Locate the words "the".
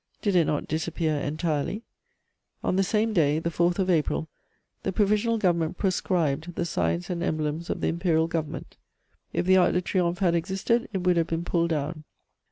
2.75-2.81, 3.37-3.51, 4.81-4.91, 6.55-6.65, 7.81-7.87, 9.45-9.57